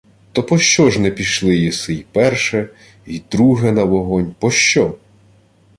—То 0.33 0.43
пощо 0.45 0.89
ж 0.89 0.99
не 1.01 1.11
пішли 1.11 1.57
єси 1.57 1.93
й 1.93 2.05
перше, 2.11 2.69
й 3.05 3.21
друге 3.31 3.71
на 3.71 3.83
вогонь? 3.83 4.35
Пощо? 4.39 4.95